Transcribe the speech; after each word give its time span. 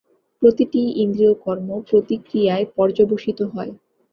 প্রতিটি 0.41 0.81
ইন্দ্রিয়কর্ম 1.03 1.69
প্রতিক্রিয়ায় 1.89 2.65
পর্যবসিত 2.77 3.39
হয়। 3.53 3.71